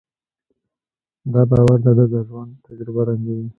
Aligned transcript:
دا 1.33 1.41
باور 1.49 1.79
د 1.85 1.87
ده 1.97 2.05
د 2.13 2.15
ژوند 2.27 2.51
تجربه 2.65 3.01
رنګوي. 3.09 3.47